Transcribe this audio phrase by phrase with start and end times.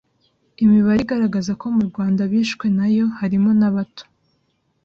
[0.63, 4.03] imibare igaragaza ko mu Rwanda abishwe na yo harimo nabato